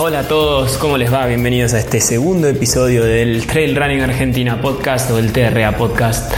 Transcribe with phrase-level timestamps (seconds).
[0.00, 1.26] Hola a todos, ¿cómo les va?
[1.26, 6.32] Bienvenidos a este segundo episodio del Trail Running Argentina Podcast o el TRA Podcast.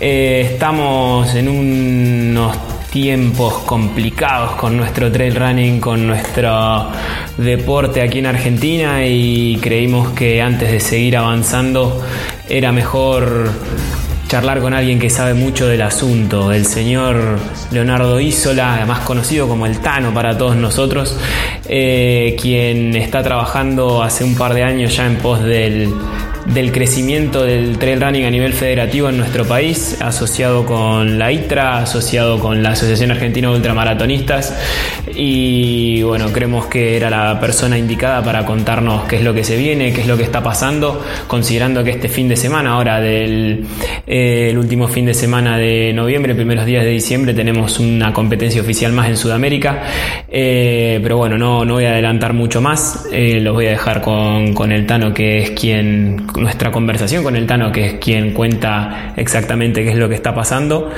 [0.00, 2.56] Eh, estamos en unos
[2.90, 6.88] tiempos complicados con nuestro trail running, con nuestro
[7.38, 12.02] deporte aquí en Argentina y creímos que antes de seguir avanzando
[12.48, 13.48] era mejor
[14.34, 17.38] charlar con alguien que sabe mucho del asunto, el señor
[17.70, 21.16] Leonardo Isola, más conocido como el Tano para todos nosotros,
[21.68, 25.94] eh, quien está trabajando hace un par de años ya en pos del
[26.46, 31.78] del crecimiento del trail running a nivel federativo en nuestro país, asociado con la ITRA,
[31.78, 34.56] asociado con la Asociación Argentina de Ultramaratonistas.
[35.14, 39.56] Y bueno, creemos que era la persona indicada para contarnos qué es lo que se
[39.56, 43.64] viene, qué es lo que está pasando, considerando que este fin de semana, ahora del
[44.06, 48.92] eh, último fin de semana de noviembre, primeros días de diciembre, tenemos una competencia oficial
[48.92, 49.82] más en Sudamérica,
[50.28, 54.00] eh, pero bueno, no, no voy a adelantar mucho más, eh, los voy a dejar
[54.00, 58.32] con, con el Tano que es quien nuestra conversación con el Tano, que es quien
[58.32, 60.90] cuenta exactamente qué es lo que está pasando.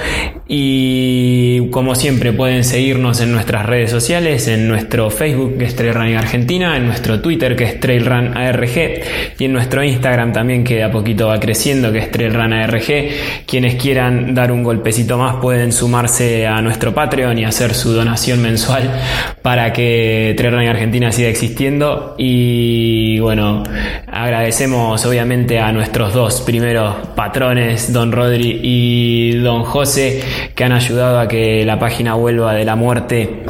[0.48, 5.94] Y como siempre pueden seguirnos en nuestras redes sociales, en nuestro Facebook que es Trail
[5.94, 8.78] Running Argentina, en nuestro Twitter que es Trail Run ARG
[9.38, 12.52] y en nuestro Instagram también que de a poquito va creciendo que es Trail Run
[12.52, 13.08] ARG.
[13.46, 18.40] Quienes quieran dar un golpecito más pueden sumarse a nuestro Patreon y hacer su donación
[18.40, 18.90] mensual
[19.42, 22.14] para que Trail Running Argentina siga existiendo.
[22.18, 23.64] Y bueno,
[24.06, 30.22] agradecemos obviamente a nuestros dos primeros patrones, don Rodri y don José,
[30.54, 33.42] que han ayudado a que la página vuelva de la muerte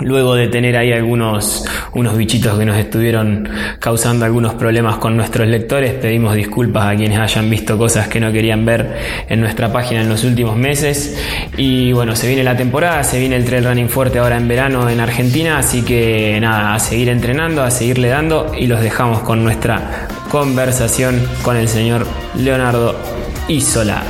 [0.00, 3.48] luego de tener ahí algunos unos bichitos que nos estuvieron
[3.78, 8.32] causando algunos problemas con nuestros lectores, pedimos disculpas a quienes hayan visto cosas que no
[8.32, 8.96] querían ver
[9.28, 11.16] en nuestra página en los últimos meses.
[11.56, 14.90] Y bueno, se viene la temporada, se viene el trail running fuerte ahora en verano
[14.90, 19.44] en Argentina, así que nada, a seguir entrenando, a seguirle dando y los dejamos con
[19.44, 22.96] nuestra conversación con el señor Leonardo
[23.46, 24.02] Isola.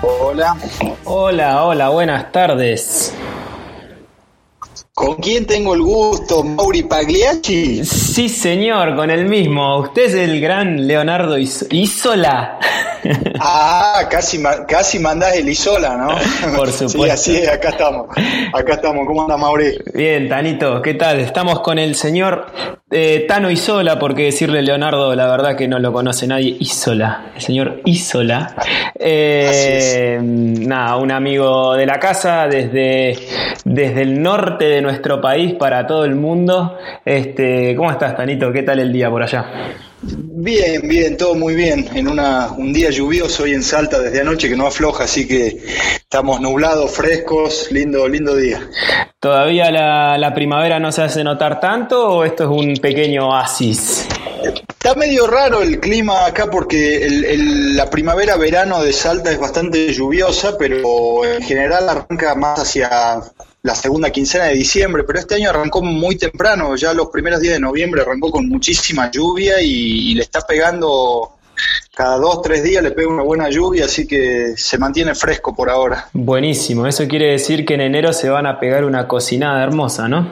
[0.00, 0.56] Hola.
[1.04, 3.14] Hola, hola, buenas tardes.
[4.94, 6.42] ¿Con quién tengo el gusto?
[6.42, 7.84] ¿Mauri Pagliacci?
[7.84, 9.78] Sí, señor, con el mismo.
[9.80, 12.58] Usted es el gran Leonardo Isola.
[13.42, 16.56] Ah, casi, casi mandás el Isola, ¿no?
[16.56, 17.04] Por supuesto.
[17.04, 18.08] Sí, así es, acá estamos.
[18.52, 19.06] Acá estamos.
[19.06, 19.78] ¿Cómo anda, Mauri?
[19.94, 21.20] Bien, Tanito, ¿qué tal?
[21.20, 22.46] Estamos con el señor
[22.90, 26.56] eh, Tano Isola, porque decirle Leonardo, la verdad que no lo conoce nadie.
[26.60, 28.54] Isola, el señor Isola.
[28.98, 33.16] Eh, nada, un amigo de la casa desde,
[33.64, 36.78] desde el norte de nuestro país para todo el mundo.
[37.04, 38.52] Este, ¿Cómo estás, Tanito?
[38.52, 39.46] ¿Qué tal el día por allá?
[40.42, 41.86] Bien, bien, todo muy bien.
[41.92, 45.62] En una, un día lluvioso hoy en Salta desde anoche que no afloja, así que
[45.98, 48.66] estamos nublados, frescos, lindo, lindo día.
[49.18, 54.08] ¿Todavía la, la primavera no se hace notar tanto o esto es un pequeño oasis?
[54.66, 60.56] Está medio raro el clima acá porque el, la primavera-verano de Salta es bastante lluviosa,
[60.56, 63.20] pero en general arranca más hacia
[63.62, 67.54] la segunda quincena de diciembre, pero este año arrancó muy temprano, ya los primeros días
[67.54, 71.32] de noviembre arrancó con muchísima lluvia y, le está pegando
[71.94, 75.68] cada dos, tres días le pega una buena lluvia, así que se mantiene fresco por
[75.68, 76.08] ahora.
[76.14, 80.28] Buenísimo, eso quiere decir que en enero se van a pegar una cocinada hermosa, ¿no?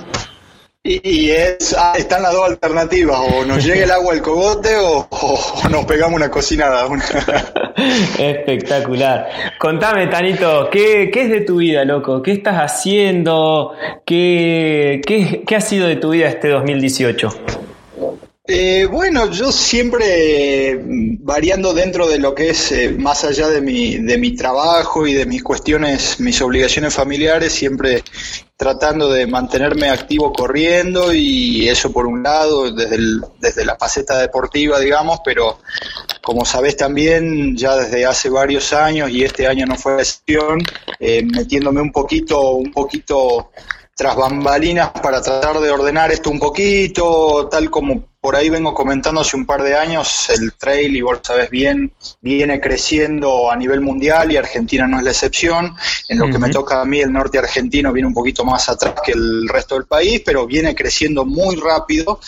[0.90, 5.06] Y es, ah, están las dos alternativas, o nos llega el agua al cogote o,
[5.70, 6.88] nos pegamos una cocinada.
[8.18, 9.28] Espectacular.
[9.58, 12.22] Contame, Tanito, ¿qué, ¿qué, es de tu vida, loco?
[12.22, 13.72] ¿Qué estás haciendo?
[14.06, 17.28] ¿Qué, qué, qué ha sido de tu vida este 2018?
[18.46, 23.60] Eh, bueno, yo siempre mm, variando dentro de lo que es eh, más allá de
[23.60, 28.02] mi, de mi trabajo y de mis cuestiones, mis obligaciones familiares, siempre
[28.58, 32.98] tratando de mantenerme activo corriendo y eso por un lado, desde,
[33.38, 35.60] desde la faceta deportiva, digamos, pero
[36.20, 40.58] como sabés también, ya desde hace varios años y este año no fue la excepción,
[40.98, 43.52] eh, metiéndome un poquito, un poquito
[43.94, 49.22] tras bambalinas para tratar de ordenar esto un poquito, tal como por ahí vengo comentando
[49.22, 53.80] hace un par de años, el trail, y vos sabes bien, viene creciendo a nivel
[53.80, 55.74] mundial y Argentina no es la excepción.
[56.10, 58.96] En lo que me toca a mí, el norte argentino viene un poquito más atrás
[59.02, 62.20] que el resto del país, pero viene creciendo muy rápido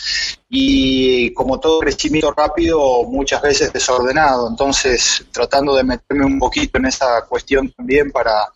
[0.49, 4.49] y como todo crecimiento rápido, muchas veces desordenado.
[4.49, 8.47] Entonces, tratando de meterme un poquito en esa cuestión también para,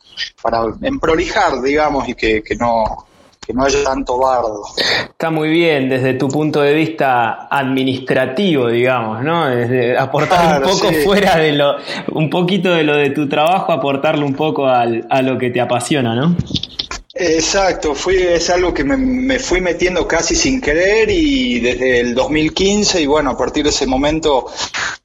[0.42, 3.06] para emprolijar, digamos, y que, que no
[3.46, 4.64] que no haya tanto bardo.
[4.78, 9.48] Está muy bien desde tu punto de vista administrativo, digamos, ¿no?
[9.48, 11.76] Desde aportar un poco fuera de lo,
[12.14, 15.62] un poquito de lo de tu trabajo, aportarle un poco al, a lo que te
[15.62, 16.36] apasiona, ¿no?
[17.18, 23.02] Exacto, fui, es algo que me, fui metiendo casi sin querer y desde el 2015
[23.02, 24.48] y bueno, a partir de ese momento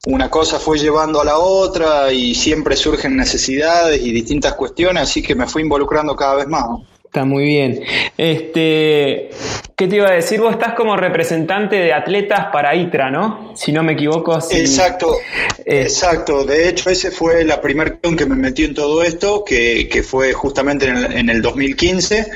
[0.07, 5.23] una cosa fue llevando a la otra y siempre surgen necesidades y distintas cuestiones, así
[5.23, 6.65] que me fui involucrando cada vez más.
[7.11, 7.81] Está muy bien.
[8.17, 9.31] Este,
[9.75, 10.39] ¿Qué te iba a decir?
[10.39, 13.51] Vos estás como representante de atletas para ITRA, ¿no?
[13.53, 14.39] Si no me equivoco.
[14.49, 15.17] Exacto,
[15.65, 16.45] eh, exacto.
[16.45, 20.31] De hecho, ese fue la primera que me metió en todo esto, que, que fue
[20.31, 22.31] justamente en el, en el 2015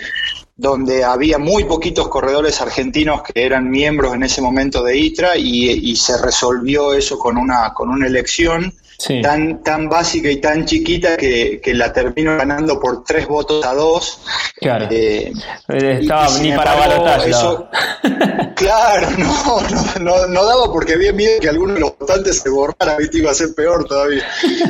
[0.58, 5.70] donde había muy poquitos corredores argentinos que eran miembros en ese momento de ITRA y,
[5.70, 8.74] y se resolvió eso con una, con una elección
[9.22, 13.74] tan, tan básica y tan chiquita que, que, la termino ganando por tres votos a
[13.74, 14.22] dos.
[14.56, 14.88] Claro.
[14.90, 15.32] Eh,
[15.70, 17.32] eh Estaba ni para balotaje.
[18.56, 19.62] claro, no,
[20.00, 23.32] no, no, daba porque había miedo que alguno de los votantes se borrara, y iba
[23.32, 24.26] a ser peor todavía.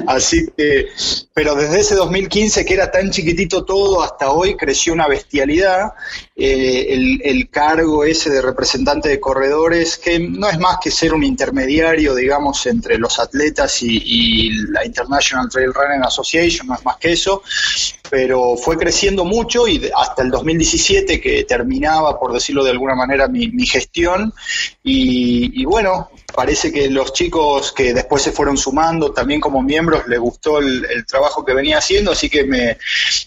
[0.07, 0.87] Así que,
[1.33, 5.93] pero desde ese 2015 que era tan chiquitito todo hasta hoy creció una bestialidad.
[6.35, 11.13] Eh, el, el cargo ese de representante de corredores, que no es más que ser
[11.13, 14.14] un intermediario, digamos, entre los atletas y y
[14.69, 17.41] la International Trail Running Association, no es más que eso,
[18.09, 23.27] pero fue creciendo mucho y hasta el 2017 que terminaba, por decirlo de alguna manera,
[23.27, 24.33] mi, gestión.
[24.83, 30.19] Y, bueno, parece que los chicos que después se fueron sumando también como miembros les
[30.19, 32.77] gustó el, trabajo que venía haciendo, así que me,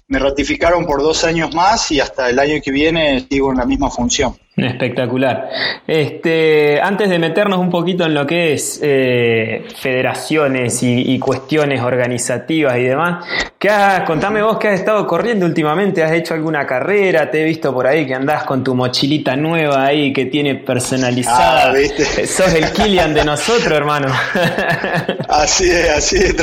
[0.09, 3.65] me ratificaron por dos años más y hasta el año que viene sigo en la
[3.65, 4.37] misma función.
[4.67, 5.49] Espectacular.
[5.87, 12.77] Este, antes de meternos un poquito en lo que es eh, federaciones y, cuestiones organizativas
[12.79, 13.25] y demás,
[13.59, 13.69] ¿qué
[14.07, 16.03] contame vos qué has estado corriendo últimamente.
[16.03, 17.31] ¿Has hecho alguna carrera?
[17.31, 21.71] Te he visto por ahí que andás con tu mochilita nueva ahí que tiene personalizada.
[21.71, 22.27] Ah, ¿viste?
[22.27, 24.09] Sos el De nosotros, hermano.
[25.29, 26.35] así es, así es.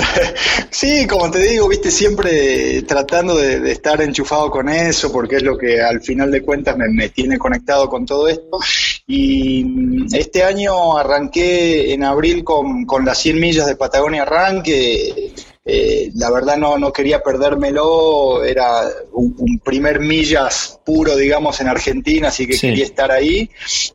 [0.69, 5.57] Sí, como te digo, viste, siempre tratando de, estar enchufado con eso, porque es lo
[5.57, 8.57] que al final de cuentas me, me tiene conectado con todo esto.
[9.05, 15.33] Y este año arranqué en abril con, con las 100 millas de Patagonia Run, que
[15.67, 18.83] eh, la verdad no, no quería perdérmelo, era
[19.13, 23.49] un, primer millas puro, digamos, en Argentina, así que quería estar ahí.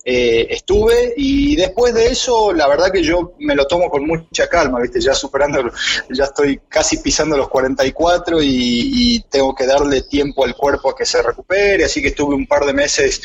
[0.05, 4.49] Eh, estuve y después de eso, la verdad que yo me lo tomo con mucha
[4.49, 5.01] calma, ¿viste?
[5.01, 5.71] Ya superando,
[6.11, 10.97] ya estoy casi pisando los 44 y, y tengo que darle tiempo al cuerpo a
[10.97, 13.23] que se recupere, así que estuve un par de meses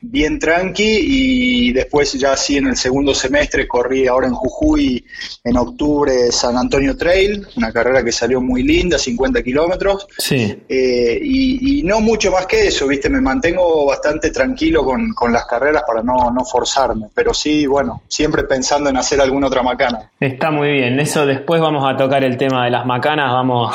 [0.00, 5.04] bien tranqui y después ya así en el segundo semestre corrí ahora en Jujuy
[5.44, 10.06] en octubre San Antonio Trail, una carrera que salió muy linda, 50 kilómetros.
[10.18, 10.56] Sí.
[10.68, 13.10] Eh, y, no mucho más que eso, ¿viste?
[13.10, 17.08] Me mantengo bastante tranquilo con, las carreras para no, no, forzarme.
[17.12, 20.10] Pero sí, bueno, siempre pensando en hacer alguna otra macana.
[20.20, 21.00] Está muy bien.
[21.00, 23.32] Eso después vamos a tocar el tema de las macanas.
[23.32, 23.74] Vamos.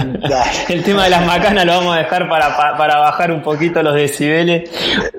[0.68, 3.94] el tema de las macanas lo vamos a dejar para, para bajar un poquito los
[3.94, 4.70] decibeles.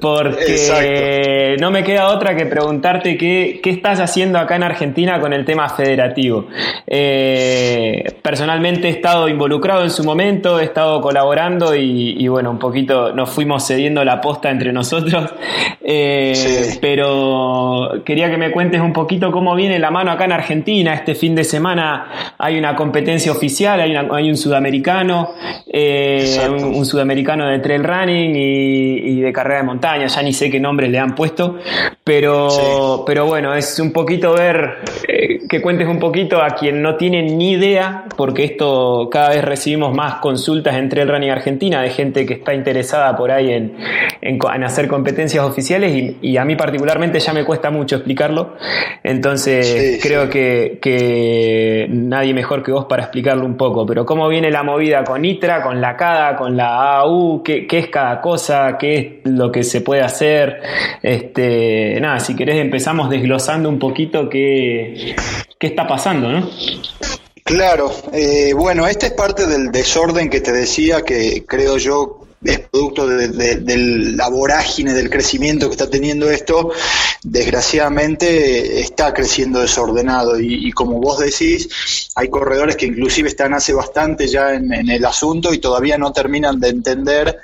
[0.01, 5.33] Porque no me queda otra que preguntarte qué, qué estás haciendo acá en Argentina con
[5.33, 6.47] el tema federativo.
[6.87, 13.13] Eh, personalmente he estado involucrado en su momento, he estado colaborando y, bueno, un poquito
[13.13, 15.31] nos fuimos cediendo la posta entre nosotros.
[15.85, 20.93] Eh, pero quería que me cuentes un poquito cómo viene la mano acá en Argentina.
[20.93, 25.31] Este fin de semana hay una competencia oficial, hay, hay un sudamericano,
[25.67, 30.07] eh, un, sudamericano de trail running y, de carrera de montaña.
[30.07, 31.57] Ya ni sé qué nombres le han puesto,
[32.01, 36.95] pero, pero bueno, es un poquito ver, eh, que cuentes un poquito a quien no
[36.95, 41.89] tiene ni idea porque esto cada vez recibimos más consultas entre el Running Argentina de
[41.89, 43.75] gente que está interesada por ahí en,
[44.21, 48.55] en, hacer competencias oficiales y, a mí particularmente ya me cuesta mucho explicarlo.
[49.03, 53.85] Entonces creo Que, que, nadie mejor que vos para explicarlo un poco.
[53.85, 57.79] Pero cómo viene la movida con ITRA, con la CADA, con la AU, qué, qué
[57.79, 60.61] es cada cosa, qué es lo que se puede hacer.
[61.01, 65.15] Este, nada, si querés empezamos desglosando un poquito qué,
[65.57, 66.49] qué está pasando, ¿no?
[67.43, 72.59] Claro, eh, bueno, esta es parte del desorden que te decía que creo yo es
[72.59, 73.77] producto de,
[74.15, 76.71] la vorágine del crecimiento que está teniendo esto,
[77.23, 84.27] desgraciadamente está creciendo desordenado y, como vos decís, hay corredores que inclusive están hace bastante
[84.27, 87.39] ya en, el asunto y todavía no terminan de entender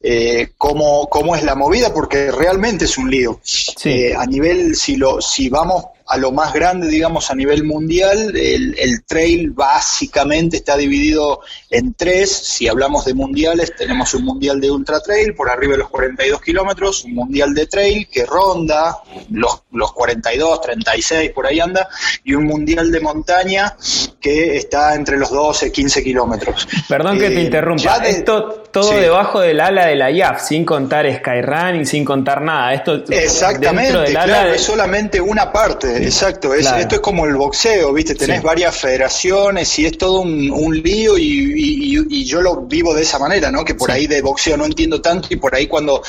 [0.00, 3.40] eh, cómo, cómo es la movida porque realmente es un lío.
[3.84, 8.36] Eh, a nivel, si, lo, si vamos a lo más grande, digamos, a nivel mundial,
[8.36, 12.30] el, trail básicamente está dividido en tres.
[12.30, 16.40] Si hablamos de mundiales, tenemos un mundial de ultra trail por arriba de los 42
[16.40, 18.98] kilómetros, un mundial de trail que ronda
[19.30, 21.88] los, los 42, 36, por ahí anda,
[22.22, 23.76] y un mundial de montaña
[24.20, 26.68] que está entre los 12 y 15 kilómetros.
[26.88, 27.96] Perdón que te eh, interrumpa.
[28.06, 32.74] Esto todo debajo del ala de la IAF, sin contar Skyrunning, sin contar nada.
[32.74, 36.54] Esto Exactamente, claro, es solamente una parte, exacto.
[36.54, 38.14] Esto es como el boxeo, ¿viste?
[38.14, 43.50] Tenés varias federaciones y es todo un, lío y, yo lo vivo de esa manera,
[43.50, 43.64] ¿no?
[43.64, 46.02] Que por ahí de boxeo no entiendo tanto y por ahí cuando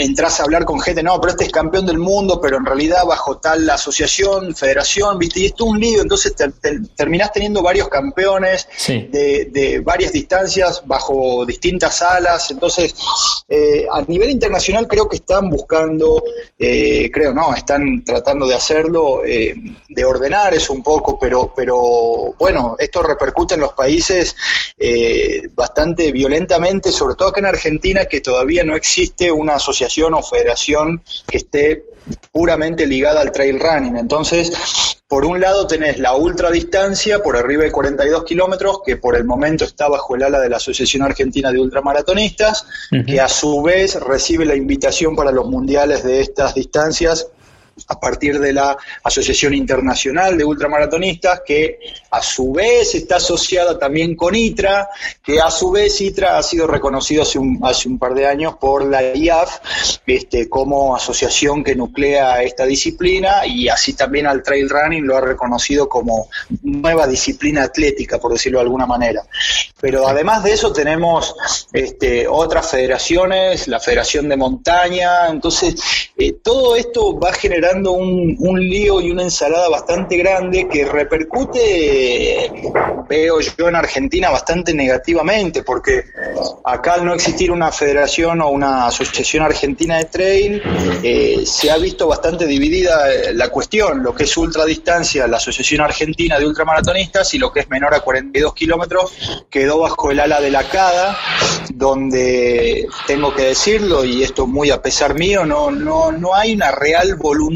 [0.00, 3.04] entras a hablar con gente, no, pero este es campeón del mundo, pero en realidad
[3.04, 5.40] bajo tal asociación, federación, ¿viste?
[5.40, 6.50] Y es todo un lío, entonces te,
[6.96, 12.94] terminás teniendo varios campeones de, varias distancias bajo distintas alas, entonces
[13.48, 16.22] eh, a nivel internacional creo que están buscando,
[16.58, 18.93] eh, creo, no, están tratando de hacerlo,
[19.24, 19.54] eh,
[19.88, 24.36] de ordenar eso un poco, pero, pero bueno, esto repercute en los países
[25.54, 31.02] bastante violentamente, sobre todo acá en Argentina, que todavía no existe una asociación o federación
[31.26, 31.84] que esté
[32.32, 33.96] puramente ligada al trail running.
[33.96, 34.52] Entonces,
[35.06, 39.64] por un lado tenés la ultradistancia por arriba de 42 kilómetros, que por el momento
[39.64, 42.66] está bajo el ala de la Asociación Argentina de Ultramaratonistas,
[43.06, 47.28] que a su vez recibe la invitación para los mundiales de estas distancias
[47.88, 51.78] a partir de la Asociación Internacional de Ultramaratonistas, que
[52.10, 54.88] a su vez está asociada también con ITRA,
[55.22, 59.02] que a su vez ITRA ha sido reconocido hace un, par de años por la
[59.02, 59.58] IAF
[60.06, 65.20] este, como asociación que nuclea esta disciplina y así también al trail running lo ha
[65.20, 66.28] reconocido como
[66.62, 69.22] nueva disciplina atlética, por decirlo de alguna manera.
[69.80, 71.34] Pero además de eso tenemos
[71.72, 75.74] este, otras federaciones, la Federación de Montaña, entonces
[76.16, 80.68] eh, todo esto va a generar generando un, un, lío y una ensalada bastante grande
[80.68, 82.52] que repercute,
[83.08, 86.04] veo yo en Argentina, bastante negativamente, porque
[86.62, 90.62] acá al no existir una federación o una asociación argentina de trail,
[91.02, 95.80] eh, se ha visto bastante dividida eh, la cuestión, lo que es ultradistancia, la Asociación
[95.80, 99.12] Argentina de Ultramaratonistas, y lo que es menor a 42 kilómetros,
[99.48, 101.16] quedó bajo el ala de la CADA,
[101.72, 106.70] donde tengo que decirlo, y esto muy a pesar mío, no, no, no hay una
[106.70, 107.53] real voluntad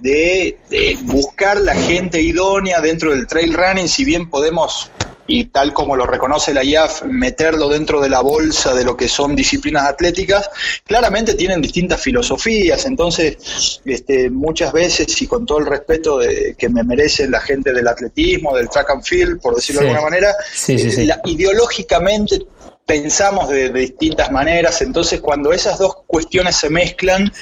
[0.00, 0.58] de,
[1.02, 4.90] buscar la gente idónea dentro del trail running, si bien podemos
[5.26, 9.08] y tal como lo reconoce la IAF, meterlo dentro de la bolsa de lo que
[9.08, 10.50] son disciplinas atléticas,
[10.84, 16.68] claramente tienen distintas filosofías, entonces este, muchas veces y con todo el respeto de, que
[16.68, 20.34] me merece la gente del atletismo, del track and field, por decirlo de alguna manera,
[20.68, 22.46] eh, ideológicamente
[22.86, 27.32] pensamos de, distintas maneras, entonces cuando esas dos cuestiones se mezclan,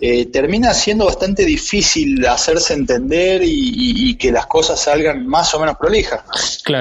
[0.00, 5.76] eh, termina siendo bastante difícil hacerse entender y, que las cosas salgan más o menos
[5.76, 6.22] prolijas.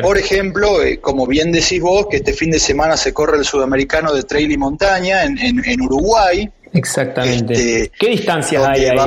[0.01, 3.45] Por ejemplo, eh, como bien decís vos, que este fin de semana se corre el
[3.45, 7.53] sudamericano de trail y montaña en, en Uruguay, Exactamente.
[7.53, 8.97] Este, ¿Qué distancias hay ahí?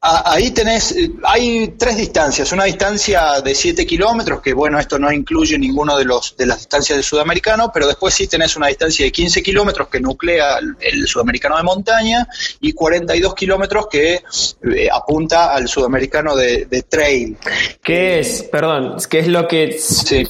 [0.00, 2.52] ahí tenés, hay tres distancias.
[2.52, 6.58] Una distancia de 7 kilómetros, que bueno, esto no incluye ninguno de los de las
[6.58, 11.06] distancias del sudamericano, pero después sí tenés una distancia de 15 kilómetros que nuclea el,
[11.06, 12.28] sudamericano de montaña
[12.60, 17.36] y 42 kilómetros que eh, apunta al sudamericano de, trail.
[17.82, 19.78] ¿Qué es, perdón, qué es lo que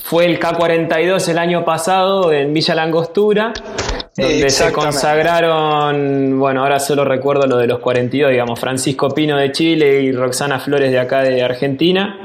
[0.04, 3.52] fue el K42 el año pasado en Villa Langostura?
[4.16, 9.52] donde se consagraron, bueno, ahora solo recuerdo lo de los 42, digamos, Francisco Pino de
[9.52, 12.18] Chile y Roxana Flores de acá de Argentina.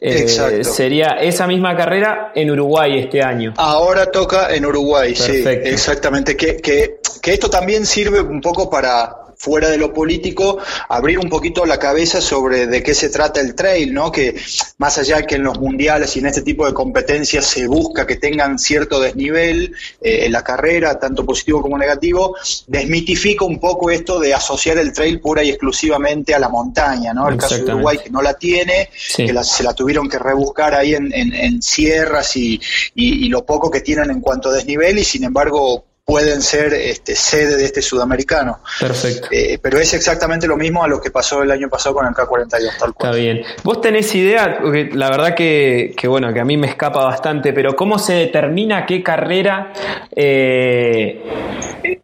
[0.00, 3.52] Eh, sería esa misma carrera en Uruguay este año.
[3.58, 6.36] Ahora toca en Uruguay, sí, exactamente.
[6.36, 10.58] Que, que, que esto también sirve un poco para, fuera de lo político,
[10.90, 14.12] abrir un poquito la cabeza sobre de qué se trata el trail, ¿no?
[14.12, 14.38] Que
[14.76, 18.16] más allá que en los mundiales y en este tipo de competencias se busca que
[18.16, 24.20] tengan cierto desnivel eh, en la carrera, tanto positivo como negativo, desmitifica un poco esto
[24.20, 27.26] de asociar el trail pura y exclusivamente a la montaña, ¿no?
[27.30, 30.94] El caso de Uruguay que no la tiene, que se la tuvieron que rebuscar ahí
[30.94, 32.60] en, en, sierras y,
[32.94, 36.74] y, y lo poco que tienen en cuanto a desnivel y sin embargo pueden ser
[36.74, 38.58] este, sede de este sudamericano.
[38.80, 39.28] Perfecto.
[39.30, 42.12] Eh, pero es exactamente lo mismo a lo que pasó el año pasado con el
[42.12, 43.10] K42, tal cual.
[43.10, 43.42] Está bien.
[43.62, 44.58] ¿Vos tenés idea?
[44.92, 49.04] La verdad que, bueno, que a mí me escapa bastante, pero ¿cómo se determina qué
[49.04, 49.72] carrera
[50.10, 51.22] eh,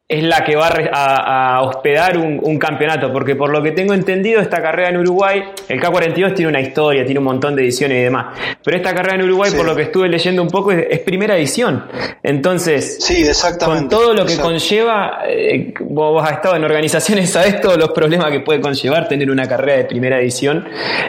[0.08, 3.12] es la que va a, hospedar un, campeonato?
[3.12, 7.04] Porque por lo que tengo entendido, esta carrera en Uruguay, el K42 tiene una historia,
[7.04, 9.82] tiene un montón de ediciones y demás, pero esta carrera en Uruguay, por lo que
[9.82, 11.86] estuve leyendo un poco, es, primera edición.
[12.22, 17.78] Entonces, sí, exactamente todo lo que conlleva, eh, vos, has estado en organizaciones, sabes todos
[17.78, 20.68] los problemas que puede conllevar tener una carrera de primera edición.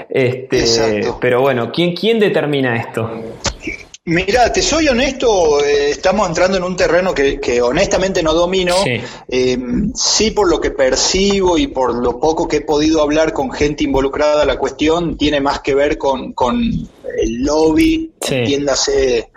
[0.09, 3.11] Este, pero bueno, ¿quién, ¿quién determina esto?
[4.05, 8.75] Mira, te soy honesto, eh, estamos entrando en un terreno que, honestamente no domino.
[8.85, 9.57] Eh,
[9.93, 10.31] sí.
[10.31, 14.45] por lo que percibo y por lo poco que he podido hablar con gente involucrada,
[14.45, 16.33] la cuestión tiene más que ver con,
[17.17, 19.29] el lobby, entiéndase,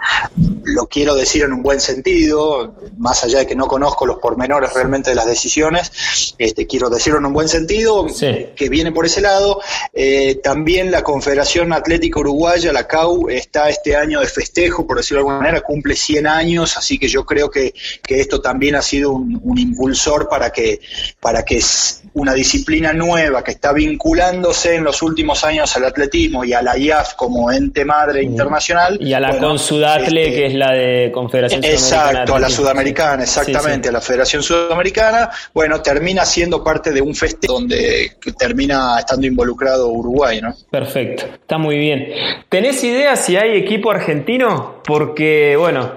[0.64, 4.72] lo quiero decir en un buen sentido, más allá de que no conozco los pormenores
[4.72, 8.06] realmente de las decisiones, este, quiero decirlo en un buen sentido,
[8.56, 9.60] que viene por ese lado.
[9.92, 15.18] Eh, también la Confederación Atlética Uruguaya, la CAU, está este año de festejo, por decirlo
[15.18, 18.82] de alguna manera, cumple 100 años, así que yo creo que, que esto también ha
[18.82, 20.80] sido un, un impulsor para que,
[21.20, 21.60] para que
[22.14, 26.76] una disciplina nueva que está vinculándose en los últimos años al atletismo y a la
[26.76, 28.98] IAF como ente madre internacional.
[29.00, 33.88] Y a la Consudatle, este, que es la de Confederación Exacto, a la Sudamericana, exactamente,
[33.88, 35.30] a la Federación Sudamericana.
[35.54, 40.54] Bueno, termina siendo parte de un festejo donde termina estando involucrado Uruguay, ¿no?
[40.70, 42.08] Perfecto, está muy bien.
[42.48, 44.80] ¿Tenés idea si hay equipo argentino?
[44.84, 45.96] Porque, bueno,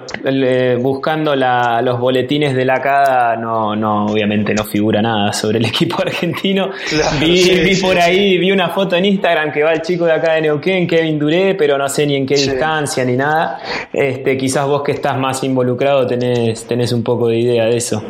[0.79, 6.01] buscando los boletines de la CADA, no, no, obviamente no figura nada sobre el equipo
[6.01, 6.71] argentino.
[7.19, 10.41] vi, por ahí, vi una foto en Instagram que va el chico de acá de
[10.41, 13.59] Neuquén, Kevin Duré, pero no sé ni en qué distancia ni nada.
[13.91, 18.03] Este, quizás vos que estás más involucrado tenés, tenés un poco de idea de eso.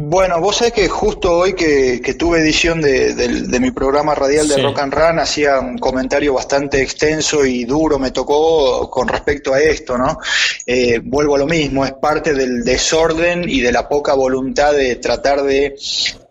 [0.00, 4.78] Bueno, vos sabés que justo hoy que, tuve edición de, mi programa radial de Rock
[4.78, 9.98] and Run hacía un comentario bastante extenso y duro, me tocó con respecto a esto,
[9.98, 10.20] ¿no?
[10.64, 14.96] Eh, vuelvo a lo mismo, es parte del desorden y de la poca voluntad de
[14.96, 15.74] tratar de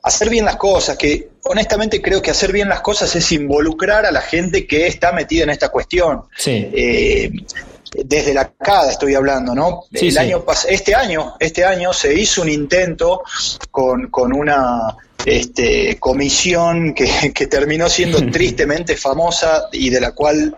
[0.01, 4.11] hacer bien las cosas, que honestamente creo que hacer bien las cosas es involucrar a
[4.11, 6.23] la gente que está metida en esta cuestión.
[6.37, 6.69] Sí.
[6.71, 7.31] Eh,
[8.05, 9.83] desde la CADA estoy hablando, ¿no?
[9.91, 13.23] El año este año, este año se hizo un intento
[13.71, 14.95] con, con una
[15.25, 20.55] este, comisión que, terminó siendo tristemente famosa y de la cual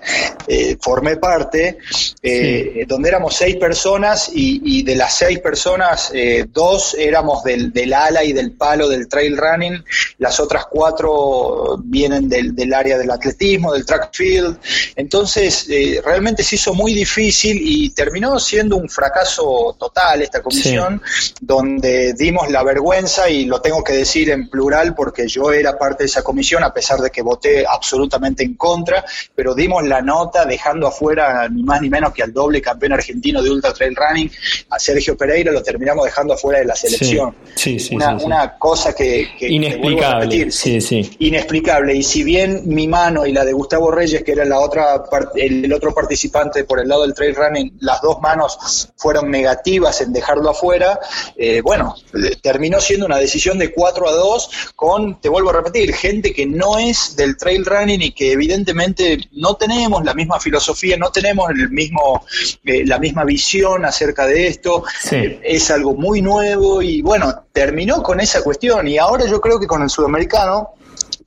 [0.47, 1.77] eh, formé parte,
[2.21, 7.93] eh, donde éramos seis personas y, de las seis personas, eh, dos éramos del, del,
[7.93, 9.83] ala y del palo del trail running,
[10.17, 14.57] las otras cuatro vienen del, del área del atletismo, del track field.
[14.95, 15.67] Entonces,
[16.03, 21.01] realmente se hizo muy difícil y terminó siendo un fracaso total esta comisión,
[21.41, 26.03] donde dimos la vergüenza, y lo tengo que decir en plural porque yo era parte
[26.03, 30.43] de esa comisión, a pesar de que voté absolutamente en contra, pero dimos la nota
[30.43, 34.29] dejando afuera ni más ni menos que al doble campeón argentino de Ultra Trail Running,
[34.69, 37.33] a Sergio Pereira, lo terminamos dejando afuera de la selección.
[37.55, 41.09] Sí, sí, una, una, cosa que, inexplicable, sí, sí.
[41.19, 41.95] inexplicable.
[41.95, 45.03] Y si bien mi mano y la de Gustavo Reyes, que era la otra
[45.35, 50.11] el, otro participante por el lado del trail running, las dos manos fueron negativas en
[50.11, 50.99] dejarlo afuera,
[51.37, 51.95] eh, bueno,
[52.41, 54.38] terminó siendo una decisión de 4 a 2
[54.75, 59.17] con, te vuelvo a repetir, gente que no es del trail running y que evidentemente
[59.31, 62.23] no tenemos la misma filosofía, no tenemos el mismo,
[62.63, 64.83] eh, la misma visión acerca de esto.
[65.11, 69.59] Eh, es algo muy nuevo y bueno, terminó con esa cuestión y ahora yo creo
[69.59, 70.75] que con el sudamericano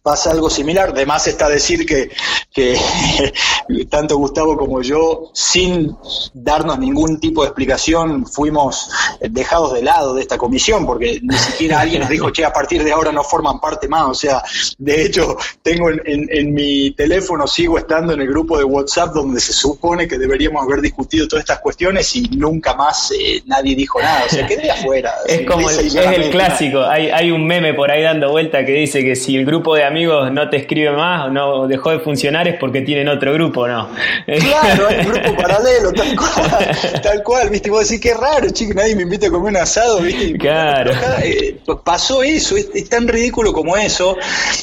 [0.03, 0.93] pasa algo similar.
[0.93, 2.11] De más está decir que,
[2.53, 2.77] que
[3.91, 5.97] tanto Gustavo como yo, sin
[6.35, 11.81] darnos ningún tipo de explicación, fuimos dejados de lado de esta comisión, porque ni siquiera
[11.81, 14.09] alguien nos dijo, che, a partir de ahora no forman parte más.
[14.09, 14.43] O sea,
[14.79, 19.41] de hecho, tengo en, en, mi teléfono, sigo estando en el grupo de WhatsApp donde
[19.41, 24.01] se supone que deberíamos haber discutido todas estas cuestiones y nunca más eh, nadie dijo
[24.01, 24.25] nada.
[24.27, 25.15] O sea, quedé afuera.
[25.27, 26.83] Es como el, es el clásico.
[26.83, 29.85] Hay, hay un meme por ahí dando vuelta que dice que si el grupo de
[29.93, 33.69] amigos no te escribe más o no dejó de funcionar es porque tienen otro grupo,
[33.69, 33.89] ¿no?
[34.27, 38.75] Claro, hay un grupo paralelo, tal cual, tal cual, viste, vos decís, qué raro, chico,
[38.75, 40.39] nadie me invita a comer un asado, viste.
[40.39, 40.93] Claro.
[41.25, 44.17] Eh, pasó eso, es, tan ridículo como eso.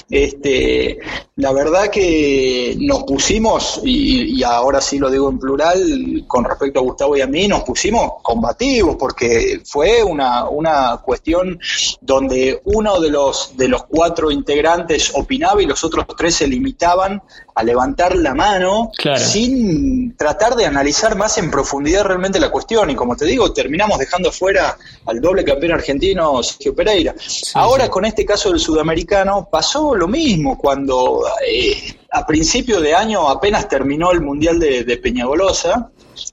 [0.09, 0.99] Este,
[1.37, 6.79] la verdad que nos pusimos, y, y ahora sí lo digo en plural, con respecto
[6.79, 11.59] a Gustavo y a mí, nos pusimos combativos, porque fue una, una cuestión
[12.01, 17.21] donde uno de los, de los cuatro integrantes opinaba y los otros tres se limitaban
[17.55, 22.89] a levantar la mano sin tratar de analizar más en profundidad realmente la cuestión.
[22.89, 27.15] Y como te digo, terminamos dejando fuera al doble campeón argentino Sergio Pereira.
[27.55, 33.29] Ahora con este caso del sudamericano pasó lo mismo cuando eh, a principio de año
[33.29, 35.91] apenas terminó el Mundial de, de Peñagolosa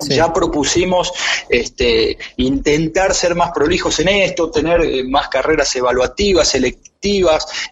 [0.08, 1.12] ya propusimos
[1.48, 6.95] este, intentar ser más prolijos en esto, tener eh, más carreras evaluativas, selectivas,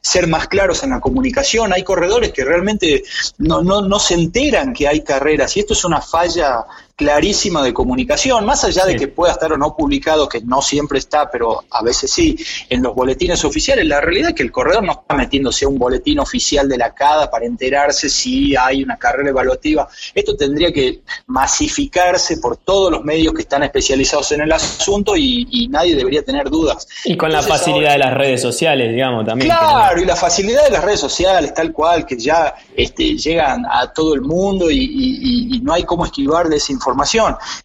[0.01, 1.73] ser más claros en la comunicación.
[1.73, 3.05] Hay corredores que realmente
[3.39, 6.65] no, no, no se enteran que hay carreras y esto es una falla
[6.97, 10.99] clarísima de comunicación, más allá de que pueda estar o no publicado, que no siempre
[10.99, 12.37] está, pero a veces sí,
[12.69, 15.79] en los boletines oficiales, la realidad es que el corredor no está metiéndose a un
[15.79, 19.89] boletín oficial de la CADA para enterarse si hay una carrera evaluativa.
[20.15, 25.69] Esto tendría que masificarse por todos los medios que están especializados en el asunto y,
[25.75, 26.87] nadie debería tener dudas.
[27.05, 29.51] Y con la facilidad de las redes sociales, digamos, también.
[29.51, 33.93] Claro, y la facilidad de las redes sociales, tal cual, que ya este, llegan a
[33.93, 36.84] todo el mundo y, no hay cómo esquivar esa información.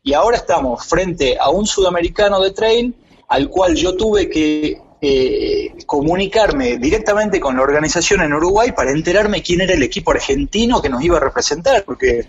[0.04, 2.96] Y ahora estamos frente a un sudamericano de trail
[3.28, 9.42] al cual yo tuve que eh, comunicarme directamente con la organización en Uruguay para enterarme
[9.42, 12.28] quién era el equipo argentino que nos iba a representar, porque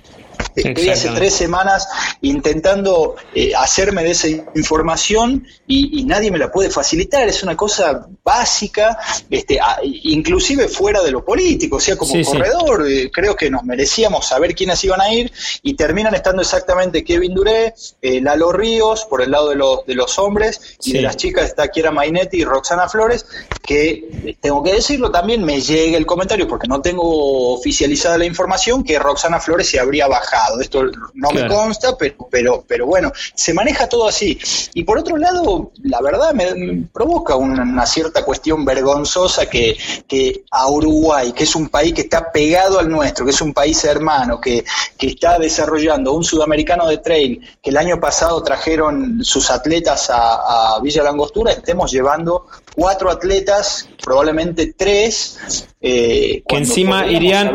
[0.55, 1.89] Estoy hace tres semanas
[2.23, 7.29] intentando eh, hacerme de esa información y, nadie me la puede facilitar.
[7.29, 8.99] Es una cosa básica,
[9.29, 11.77] este, inclusive fuera de lo político.
[11.77, 15.31] O sea, como corredor, eh, creo que nos merecíamos saber quiénes iban a ir
[15.63, 19.95] y terminan estando exactamente Kevin Duré, eh, Lalo Ríos, por el lado de los, de
[19.95, 23.27] los hombres, y de las chicas está Kiera Mainetti y Roxana Flores,
[23.63, 28.83] que tengo que decirlo también, me llega el comentario porque no tengo oficializada la información
[28.83, 30.30] que Roxana Flores se habría bajado
[30.61, 34.39] esto no me consta, pero, pero, pero bueno, se maneja todo así.
[34.75, 40.69] Y por otro lado, la verdad me, provoca una, cierta cuestión vergonzosa que, que a
[40.69, 44.41] Uruguay, que es un país que está pegado al nuestro, que es un país hermano,
[44.41, 44.65] que,
[44.99, 50.79] que está desarrollando un sudamericano de trail, que el año pasado trajeron sus atletas a,
[50.83, 55.67] Villa Langostura, estemos llevando cuatro atletas, probablemente tres.
[55.81, 57.55] Eh, que encima irían,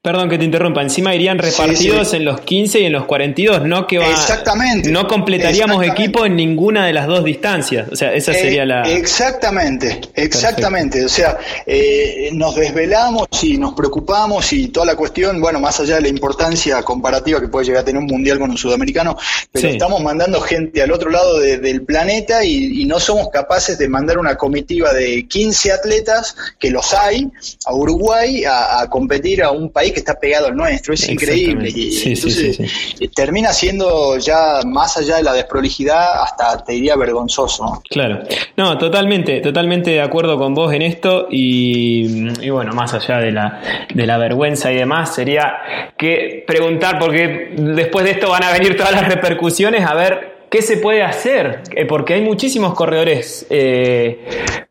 [0.00, 3.86] Perdón que te interrumpa, encima irían repartidos en los 15 y en los 42, no
[3.86, 4.90] que va, Exactamente.
[4.90, 8.82] No completaríamos equipo en ninguna de las dos distancias, o sea, esa eh, sería la...
[8.82, 15.60] Exactamente, exactamente, o sea, eh, nos desvelamos y nos preocupamos y toda la cuestión, bueno,
[15.60, 18.56] más allá de la importancia comparativa que puede llegar a tener un mundial con un
[18.56, 19.18] sudamericano,
[19.52, 24.16] pero estamos mandando gente al otro lado del planeta y, no somos capaces de mandar
[24.16, 27.27] una comitiva de 15 atletas, que los hay,
[27.66, 31.70] a Uruguay a competir a un país que está pegado al nuestro, es increíble.
[31.74, 32.60] Y, entonces
[33.00, 37.82] eh, termina siendo ya más allá de la desprolijidad, hasta te diría vergonzoso.
[37.88, 38.20] Claro,
[38.56, 43.86] no, totalmente, totalmente de acuerdo con vos en esto y, bueno, más allá de la,
[43.92, 48.76] de la vergüenza y demás, sería que preguntar, porque después de esto van a venir
[48.76, 51.62] todas las repercusiones, a ver ¿Qué se puede hacer?
[51.76, 54.18] Eh, porque hay muchísimos corredores, eh,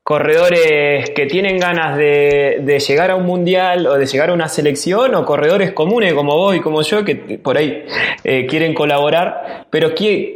[0.07, 5.13] corredores que tienen ganas de, llegar a un mundial o de llegar a una selección,
[5.15, 7.83] o corredores comunes como vos y como yo que por ahí
[8.23, 9.65] eh, quieren colaborar.
[9.69, 9.89] Pero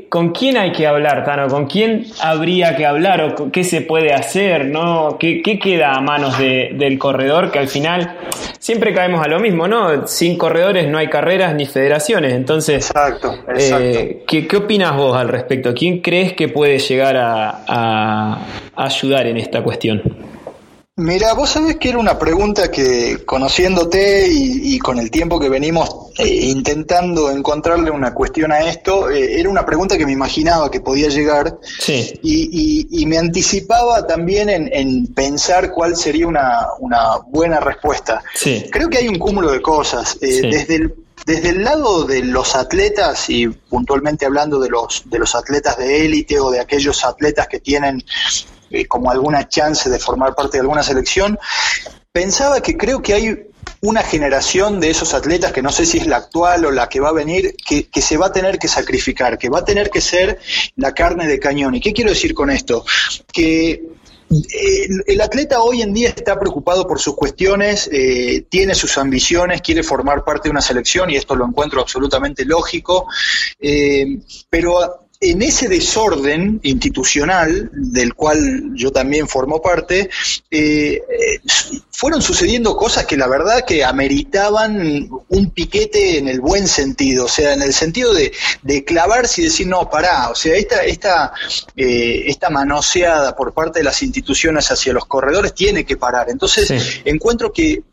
[0.09, 1.47] ¿con quién hay que hablar, Tano?
[1.47, 4.65] ¿Con quién habría que hablar o qué se puede hacer?
[4.65, 5.15] ¿no?
[5.17, 7.49] ¿Qué, queda a manos del corredor?
[7.49, 8.17] Que al final
[8.59, 10.05] siempre caemos a lo mismo, ¿no?
[10.05, 12.33] Sin corredores no hay carreras ni federaciones.
[12.33, 13.99] Entonces, exacto, exacto.
[14.27, 15.73] ¿qué, ¿qué opinas vos al respecto.
[15.73, 18.45] ¿Quién crees que puede llegar a,
[18.85, 20.01] ayudar en esta cuestión?
[20.97, 26.11] Mira, vos sabés que era una pregunta que conociéndote y, con el tiempo que venimos
[26.17, 30.81] eh, intentando encontrarle una cuestión a esto, eh, era una pregunta que me imaginaba que
[30.81, 32.19] podía llegar sí.
[32.21, 36.67] y, me anticipaba también en, pensar cuál sería una,
[37.27, 38.21] buena respuesta.
[38.35, 38.65] Sí.
[38.69, 40.17] Creo que hay un cúmulo de cosas.
[40.21, 45.19] Eh, desde el desde el lado de los atletas y puntualmente hablando de los de
[45.19, 48.03] los atletas de élite o de aquellos atletas que tienen
[48.71, 51.37] eh, como alguna chance de formar parte de alguna selección,
[52.11, 53.47] pensaba que creo que hay
[53.81, 56.99] una generación de esos atletas, que no sé si es la actual o la que
[56.99, 59.89] va a venir, que, que, se va a tener que sacrificar, que va a tener
[59.89, 60.39] que ser
[60.75, 61.73] la carne de cañón.
[61.73, 62.85] ¿Y qué quiero decir con esto?
[63.33, 63.81] Que
[65.07, 69.83] el, atleta hoy en día está preocupado por sus cuestiones, eh, tiene sus ambiciones, quiere
[69.83, 73.07] formar parte de una selección y esto lo encuentro absolutamente lógico,
[73.59, 80.09] eh, pero en ese desorden institucional del cual yo también formo parte,
[80.49, 80.99] eh,
[81.91, 87.29] fueron sucediendo cosas que la verdad que ameritaban un piquete en el buen sentido, o
[87.29, 88.31] sea, en el sentido de,
[88.83, 91.33] clavarse y decir, no, pará, o sea, esta, esta,
[91.75, 96.31] eh, esta manoseada por parte de las instituciones hacia los corredores tiene que parar.
[96.31, 97.83] Entonces, encuentro que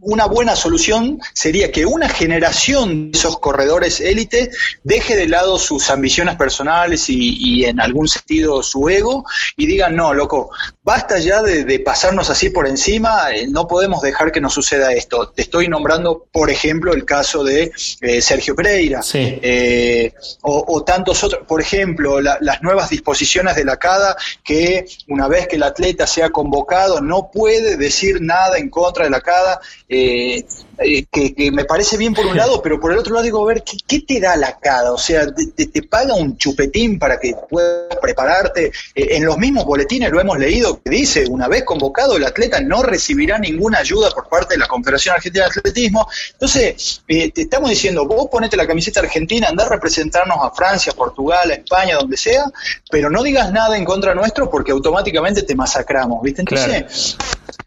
[0.00, 4.50] una buena solución sería que una generación de esos corredores élite
[4.84, 9.24] deje de lado sus ambiciones personales y, en algún sentido su ego
[9.56, 10.50] y digan, no, loco,
[10.82, 15.30] basta ya de, pasarnos así por encima, eh, no podemos dejar que nos suceda esto.
[15.30, 21.46] Te estoy nombrando, por ejemplo, el caso de eh, Sergio Pereira eh, o, tantos otros,
[21.46, 26.30] por ejemplo, las nuevas disposiciones de la CADA que una vez que el atleta sea
[26.30, 30.44] convocado no puede decir nada en contra de la CADA eh,
[30.78, 33.52] eh, que, me parece bien por un lado, pero por el otro lado digo, a
[33.52, 34.92] ver, ¿qué, te da la CADA?
[34.92, 38.72] O sea, te, paga un chupetín para que puedas prepararte.
[38.94, 42.60] Eh, en los mismos boletines lo hemos leído que dice, una vez convocado, el atleta
[42.60, 46.08] no recibirá ninguna ayuda por parte de la Confederación Argentina de Atletismo.
[46.32, 51.50] Entonces, te estamos diciendo, vos ponete la camiseta argentina, andá a representarnos a Francia, Portugal,
[51.50, 52.44] a España, donde sea,
[52.90, 56.42] pero no digas nada en contra nuestro porque automáticamente te masacramos, ¿viste?
[56.42, 57.16] Entonces,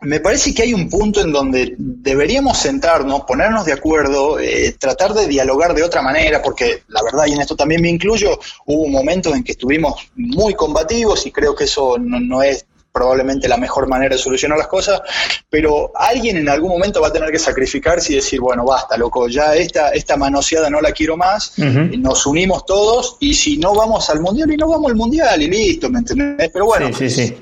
[0.02, 5.14] me parece que hay un punto en donde deberíamos sentarnos, ponernos de acuerdo, eh, tratar
[5.14, 8.88] de dialogar de otra manera, porque la verdad, y en esto también me incluyo, hubo
[8.88, 13.88] momentos en que estuvimos muy combativos y creo que eso no es probablemente la mejor
[13.88, 15.02] manera de solucionar las cosas,
[15.50, 19.28] pero alguien en algún momento va a tener que sacrificarse y decir, bueno, basta, loco,
[19.28, 24.10] ya esta, esta manoseada no la quiero más, nos unimos todos y si no vamos
[24.10, 26.50] al mundial y no vamos al mundial y listo, ¿me entendés?
[26.52, 26.90] Pero bueno,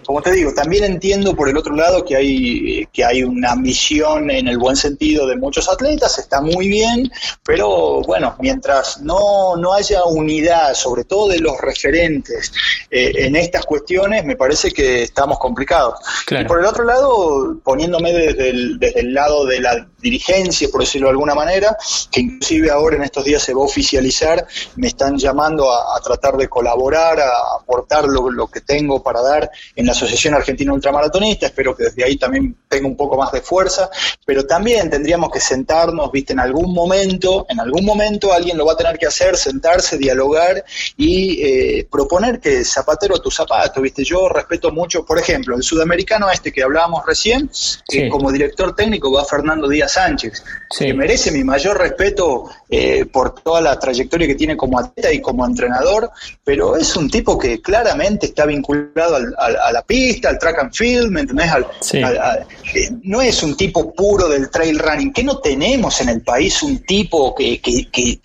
[0.05, 4.29] como te digo, también entiendo por el otro lado que hay, que hay una ambición
[4.29, 7.11] en el buen sentido de muchos atletas, está muy bien,
[7.43, 12.51] pero bueno, mientras no, no haya unidad, sobre todo de los referentes
[12.91, 15.95] eh, en estas cuestiones, me parece que estamos complicados.
[16.29, 20.81] Y por el otro lado, poniéndome desde el, desde el lado de la dirigencia, por
[20.81, 21.77] decirlo de alguna manera,
[22.11, 26.37] que inclusive ahora en estos días se va a oficializar, me están llamando a, tratar
[26.37, 31.47] de colaborar, a aportar lo, lo, que tengo para dar en la Asociación Argentina Ultramaratonista,
[31.47, 33.89] espero que desde ahí también tenga un poco más de fuerza,
[34.25, 38.73] pero también tendríamos que sentarnos, viste, en algún momento, en algún momento alguien lo va
[38.73, 40.63] a tener que hacer, sentarse, dialogar
[40.95, 45.55] y eh, proponer que zapatero a tu zapato, viste, yo respeto mucho, por ejemplo, ejemplo,
[45.55, 47.49] el sudamericano este que hablábamos recién,
[47.87, 50.43] que como director técnico va Fernando Díaz Sánchez,
[50.77, 55.21] que merece mi mayor respeto eh, por toda la trayectoria que tiene como atleta y
[55.21, 56.11] como entrenador,
[56.43, 61.11] pero es un tipo que claramente está vinculado a la pista, al track and field,
[61.11, 61.51] ¿me entendés?
[61.93, 66.61] Eh, no es un tipo puro del trail running, que no tenemos en el país
[66.61, 67.59] un tipo que,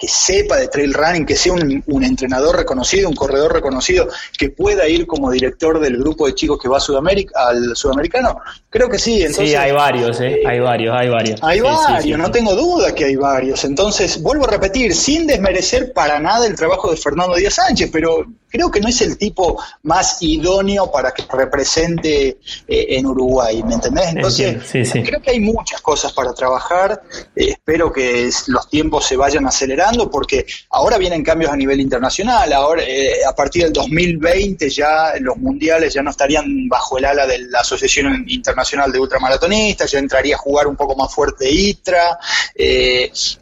[0.07, 4.89] sepa de trail running, que sea un, un entrenador reconocido, un corredor reconocido, que pueda
[4.89, 8.41] ir como director del grupo de chicos que va a Sudamérica, al sudamericano?
[8.71, 9.23] Creo que sí.
[9.23, 10.43] Entonces, sí, hay varios, ¿eh?
[10.47, 11.43] hay varios, hay varios.
[11.43, 13.65] Hay varios, no tengo duda que hay varios.
[13.65, 18.27] Entonces, vuelvo a repetir, sin desmerecer para nada el trabajo de Fernando Díaz Sánchez, pero
[18.55, 22.39] creo que no es el tipo más idóneo para que represente
[22.69, 24.11] eh, en Uruguay, ¿me entendés?
[24.11, 27.03] Entonces, creo que hay muchas cosas para trabajar,
[27.35, 32.53] eh, espero que los tiempos se vayan acelerando porque ahora vienen cambios a nivel internacional,
[32.53, 37.27] ahora eh, a partir del 2020 ya los mundiales ya no estarían bajo el ala
[37.27, 42.21] de la Asociación Internacional de Ultramaratonistas, ya entraría a jugar un poco más fuerte ITRA,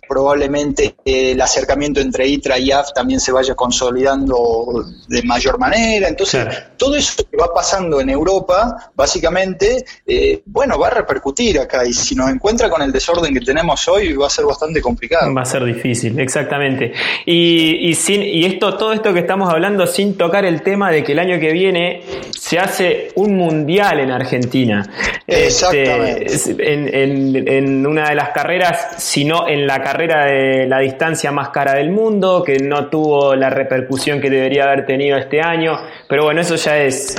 [0.09, 6.09] probablemente el acercamiento entre ITRA y AF también se vaya consolidando de mayor manera.
[6.09, 11.87] Entonces, todo eso que va pasando en Europa, básicamente, eh, bueno, va a repercutir acá.
[11.87, 15.33] Y si nos encuentra con el desorden que tenemos hoy, va a ser bastante complicado.
[15.35, 16.93] Va a ser difícil, exactamente.
[17.27, 21.03] Y, y, sin, y esto, todo esto que estamos hablando sin tocar el tema de
[21.03, 24.89] que el año que viene se hace un mundial en Argentina.
[25.27, 26.27] Exactamente.
[26.27, 31.49] Este, en, en una de las carreras, sino en la carrera de la distancia más
[31.49, 35.79] cara del mundo, que no tuvo la repercusión que debería haber tenido tenido este año,
[36.07, 37.17] pero bueno, eso ya es,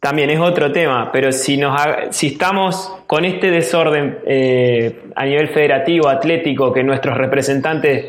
[0.00, 1.78] también es otro tema, pero si, nos,
[2.08, 8.06] si estamos con este desorden eh, a nivel federativo, atlético, que nuestros representantes,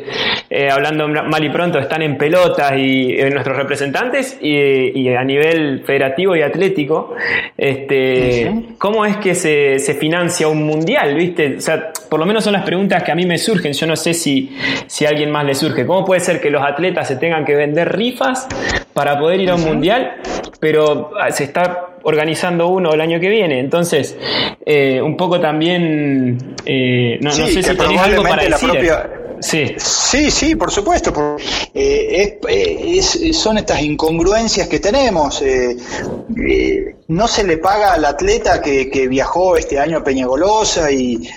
[0.48, 5.82] eh, hablando mal y pronto, están en pelotas y eh, nuestros representantes y, a nivel
[5.84, 7.14] federativo y atlético,
[7.58, 11.14] este, ¿cómo es que se, se, financia un mundial?
[11.14, 11.56] ¿Viste?
[11.56, 13.74] O sea, por lo menos son las preguntas que a mí me surgen.
[13.74, 15.84] Yo no sé si, si a alguien más le surge.
[15.84, 18.48] ¿Cómo puede ser que los atletas se tengan que vender rifas
[18.94, 20.16] para poder ir a un mundial,
[20.60, 23.58] pero ah, se está organizando uno el año que viene.
[23.58, 24.16] Entonces,
[24.64, 28.70] eh, un poco también, eh, no, sé si tenés algo para decir.
[29.42, 29.74] Sí.
[29.76, 31.36] sí, sí, por supuesto.
[31.74, 32.38] Eh,
[33.32, 35.42] son estas incongruencias que tenemos.
[37.08, 41.28] no se le paga al atleta que, viajó este año a Peñagolosa y,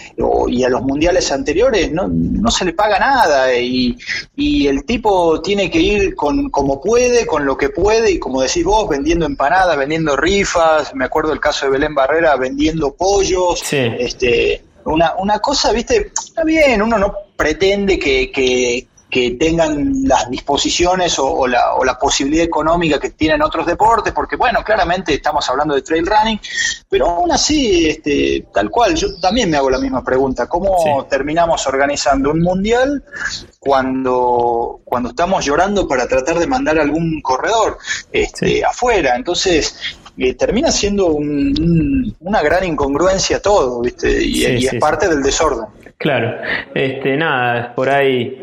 [0.48, 3.54] y a los mundiales anteriores, no, no se le paga nada.
[3.58, 3.98] Y,
[4.36, 8.42] y, el tipo tiene que ir con como puede, con lo que puede, y como
[8.42, 10.94] decís vos, vendiendo empanadas, vendiendo rifas.
[10.94, 13.62] Me acuerdo el caso de Belén Barrera vendiendo pollos.
[13.74, 18.88] Este, una, una cosa, viste, está bien, uno no pretende que, que,
[19.40, 24.62] tengan las disposiciones o, la, o, la, posibilidad económica que tienen otros deportes, porque bueno,
[24.62, 26.38] claramente estamos hablando de trail running,
[26.90, 31.66] pero aún así, este, tal cual, yo también me hago la misma pregunta, ¿cómo terminamos
[31.66, 33.06] organizando un mundial
[33.58, 37.78] cuando, cuando estamos llorando para tratar de mandar algún corredor
[38.12, 39.16] este, afuera?
[39.16, 39.78] Entonces,
[40.38, 44.24] termina siendo una gran incongruencia todo, ¿viste?
[44.24, 45.66] Y, es parte del desorden.
[45.98, 46.36] Claro,
[46.74, 48.38] este, nada, por ahí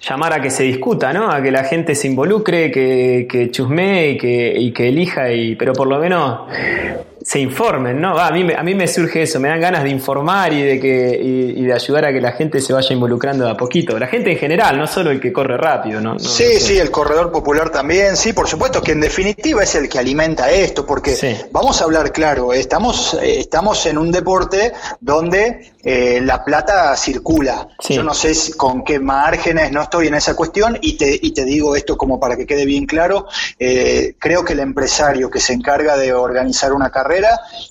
[0.00, 1.30] llamar a que se discuta, ¿no?
[1.30, 5.54] A que la gente se involucre, que, que chusmee y que, y que elija, y,
[5.54, 6.48] pero por lo menos
[7.30, 8.18] se informen, ¿no?
[8.18, 11.16] a, mí, a mí me surge eso, me dan ganas de informar y de, que,
[11.22, 13.96] y, de ayudar a que la gente se vaya involucrando de a poquito.
[14.00, 16.18] La gente en general, no solo el que corre rápido, ¿no?
[16.18, 20.00] sí, sí, el corredor popular también, sí, por supuesto, que en definitiva es el que
[20.00, 21.16] alimenta esto, porque
[21.52, 27.68] vamos a hablar claro, estamos, estamos en un deporte donde eh, la plata circula.
[27.88, 31.44] Yo no sé con qué márgenes, no estoy en esa cuestión y te, y te
[31.44, 33.26] digo esto como para que quede bien claro,
[33.58, 37.19] eh, creo que el empresario que se encarga de organizar una carrera,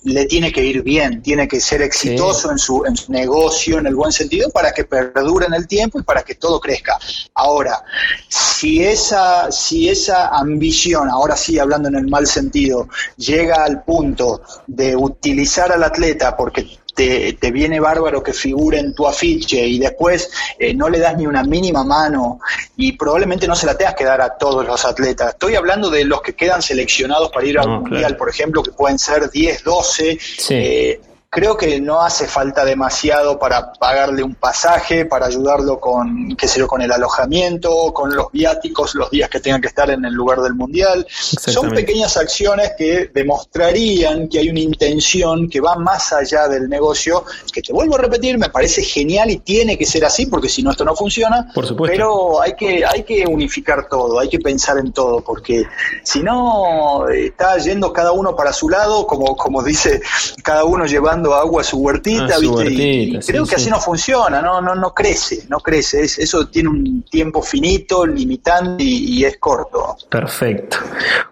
[0.04, 3.86] le tiene que ir bien, tiene que ser exitoso en, su, en su negocio, en
[3.86, 6.98] el buen sentido, para que perdure en el tiempo y para que todo crezca.
[7.34, 7.82] Ahora,
[8.28, 14.42] si esa, si esa ambición, ahora sí hablando en el mal sentido, llega al punto
[14.66, 20.30] de utilizar al atleta porque te, viene bárbaro que figure en tu afiche y después
[20.58, 22.40] eh, no le das ni una mínima mano
[22.76, 25.30] y probablemente no se la tengas que dar a todos los atletas.
[25.30, 28.98] Estoy hablando de los que quedan seleccionados para ir al Mundial, por ejemplo, que pueden
[28.98, 30.18] ser 10, 12.
[30.20, 30.98] Sí
[31.32, 36.58] creo que no hace falta demasiado para pagarle un pasaje, para ayudarlo con, qué sé
[36.58, 40.12] yo, con el alojamiento, con los viáticos, los días que tengan que estar en el
[40.12, 41.06] lugar del mundial.
[41.08, 47.24] Son pequeñas acciones que demostrarían que hay una intención que va más allá del negocio,
[47.52, 50.64] que te vuelvo a repetir, me parece genial y tiene que ser así, porque si
[50.64, 51.48] no esto no funciona.
[51.54, 51.92] Por supuesto.
[51.92, 55.64] Pero hay que, hay que unificar todo, hay que pensar en todo, porque
[56.02, 60.02] si no está yendo cada uno para su lado, como, como dice,
[60.42, 63.20] cada uno llevando agua a su huertita, ¿viste?
[63.26, 66.02] creo que así no funciona, no, no, no crece, no crece.
[66.02, 69.96] eso tiene un tiempo finito, limitante y, es corto.
[70.08, 70.78] Perfecto.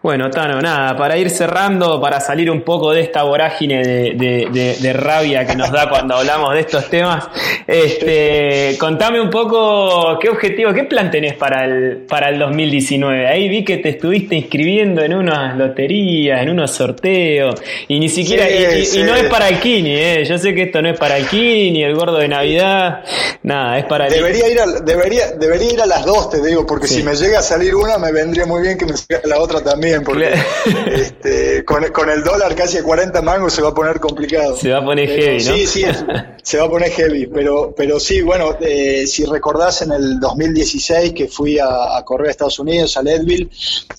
[0.03, 5.47] Bueno, Tano, nada, para ir cerrando, para salir un poco de esta vorágine de, rabia
[5.47, 7.29] que nos da cuando hablamos de estos temas,
[7.67, 13.27] este, contame un poco qué objetivo, qué plan tenés para el, para el 2019.
[13.27, 18.49] Ahí vi que te estuviste inscribiendo en unas loterías, en unos sorteos, y ni siquiera,
[18.49, 20.25] y, no es para el eh.
[20.25, 23.05] Yo sé que esto no es para el Kini, el gordo de Navidad.
[23.43, 24.13] Nada, es para el...
[24.13, 27.39] Debería ir a, debería, debería ir a las dos, te digo, porque si me llega
[27.39, 30.33] a salir una, me vendría muy bien que me salga la otra también, porque
[30.93, 34.57] este, con, con, el dólar casi a 40 mangos se va a poner complicado.
[34.57, 35.55] Se va a poner heavy, ¿no?
[35.55, 35.85] Sí, sí,
[36.43, 41.13] se va a poner heavy, pero, pero sí, bueno, eh, si recordás en el 2016
[41.13, 43.51] que fui a, correr a Estados Unidos, a Leadville,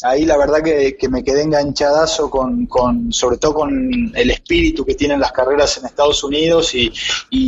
[0.04, 4.86] ahí la verdad que, que me quedé enganchadazo con, con, sobre todo con el espíritu
[4.86, 6.91] que tienen las carreras en Estados Unidos y,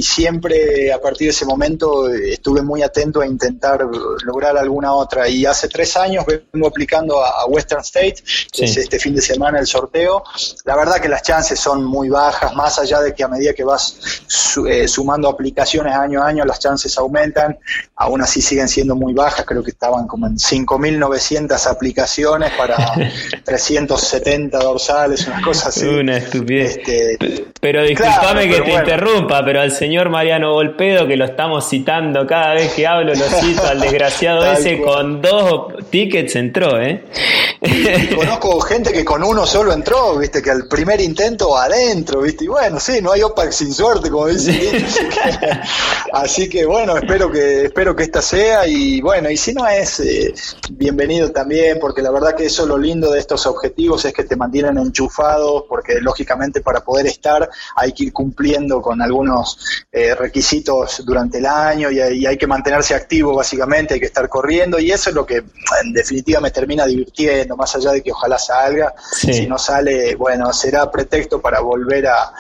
[0.02, 3.86] siempre a partir de ese momento estuve muy atento a intentar
[4.24, 5.28] lograr alguna otra.
[5.30, 9.60] Y hace tres años vengo aplicando a, Western State, que es este fin de semana
[9.60, 10.24] el sorteo.
[10.66, 13.64] La verdad que las chances son muy bajas, más allá de que a medida que
[13.64, 14.22] vas
[14.68, 17.58] eh, sumando aplicaciones año a año, las chances aumentan,
[17.96, 22.78] aún así siguen siendo muy bajas, creo que estaban como en 5.900 aplicaciones para
[23.46, 25.86] 370 dorsales, unas cosas así.
[25.86, 26.78] Una estupidez.
[26.78, 27.82] Este, pero
[28.12, 32.74] discúlpame que te interrumpa, pero al señor Mariano Volpedo, que lo estamos citando cada vez
[32.74, 37.04] que hablo, lo cito al desgraciado ese, con dos tickets entró, ¿eh?
[38.16, 42.48] conozco gente que con uno solo entró, viste, que al primer intento adentro, viste, y
[42.48, 44.84] bueno, sí, no hay OPAC sin suerte, como dice.
[46.14, 50.00] Así que bueno, espero que, espero que esta sea, y bueno, y si no es,
[50.00, 50.34] eh,
[50.72, 54.36] bienvenido también, porque la verdad que eso lo lindo de estos objetivos es que te
[54.36, 61.04] mantienen enchufados, porque lógicamente para poder estar hay que ir cumpliendo con algunos eh, requisitos
[61.06, 65.10] durante el año y, hay que mantenerse activo básicamente, hay que estar corriendo y eso
[65.10, 69.48] es lo que en definitiva me termina divirtiendo, más allá de que ojalá salga, si
[69.48, 72.34] no sale, bueno, será pretexto para volver a,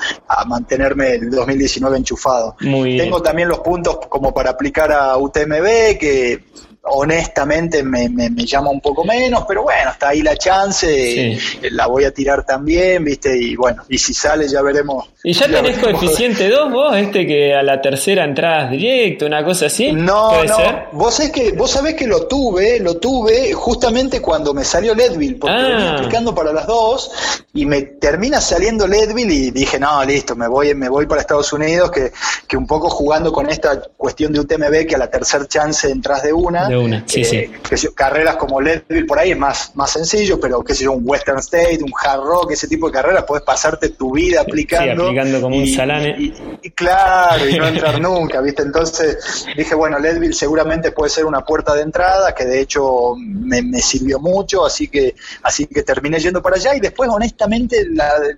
[0.45, 2.55] mantenerme el 2019 enchufado.
[2.59, 6.43] Tengo también los puntos como para aplicar a UTMB que
[6.83, 11.37] honestamente me, me, llama un poco menos, pero bueno, está ahí la chance,
[11.69, 13.37] la voy a tirar también, ¿viste?
[13.37, 15.10] Y bueno, y si sale ya veremos.
[15.23, 19.67] ¿Y ya, tenés coeficiente 2 vos, este que a la tercera entradas directo, una cosa
[19.67, 19.91] así?
[19.91, 20.57] No, no,
[20.93, 25.35] vos, es que, vos sabés que lo tuve, lo tuve justamente cuando me salió Leadville,
[25.35, 25.67] porque ah.
[25.67, 27.11] venía aplicando para las dos
[27.53, 31.53] y me termina saliendo Leadville y dije, no, listo, me voy, me voy para Estados
[31.53, 32.11] Unidos, que,
[32.47, 36.23] que un poco jugando con esta cuestión de UTMB, que a la tercera chance entras
[36.23, 37.47] de una, una, sí, sí.
[37.93, 41.39] carreras como Leadville por ahí es más, más sencillo, pero qué sé yo, un Western
[41.39, 45.10] State, un Hard Rock, ese tipo de carreras, puedes pasarte tu vida aplicando,
[45.41, 46.15] Como un salame.
[46.61, 48.63] Y, claro, y no entrar nunca, ¿viste?
[48.63, 53.61] Entonces dije, bueno, Leadville seguramente puede ser una puerta de entrada, que de hecho me,
[53.81, 57.87] sirvió mucho, así que, así que terminé yendo para allá y después honestamente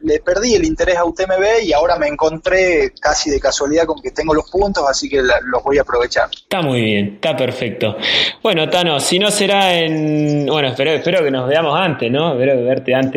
[0.02, 4.12] le perdí el interés a UTMB y ahora me encontré casi de casualidad con que
[4.12, 6.30] tengo los puntos, así que los voy a aprovechar.
[6.32, 7.98] Está muy bien, está perfecto.
[8.42, 10.46] Bueno, Tano, si no será en...
[10.46, 12.34] Bueno, espero, espero que nos veamos antes, ¿no?
[12.34, 13.14] Espero verte antes